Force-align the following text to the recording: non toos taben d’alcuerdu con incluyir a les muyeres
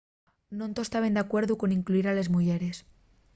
non 0.59 0.73
toos 0.75 0.91
taben 0.93 1.13
d’alcuerdu 1.15 1.53
con 1.57 1.75
incluyir 1.77 2.05
a 2.07 2.15
les 2.17 2.31
muyeres 2.33 2.77